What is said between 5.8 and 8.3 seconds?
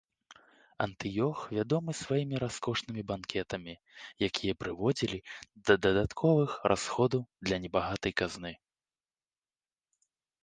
дадатковых расходаў для небагатай